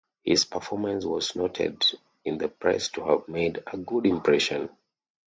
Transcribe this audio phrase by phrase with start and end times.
[0.23, 1.83] His performance was noted
[2.25, 4.67] in the press to have made a good impression.